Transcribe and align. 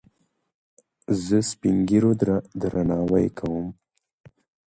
زه 1.25 1.37
سپينږيرو 1.51 2.11
درناوی 2.61 3.27
کوم. 3.37 3.65